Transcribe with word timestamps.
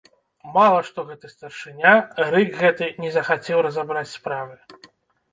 Мала 0.53 0.77
што 0.85 0.99
гэты 1.09 1.27
старшыня, 1.33 1.91
рык 2.35 2.49
гэты, 2.61 2.87
не 3.03 3.11
захацеў 3.17 3.61
разабраць 3.67 4.09
справы. 4.15 4.57